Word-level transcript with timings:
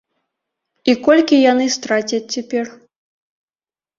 І 0.93 0.93
колькі 1.07 1.35
яны 1.51 1.67
страцяць 1.75 2.31
цяпер? 2.37 2.65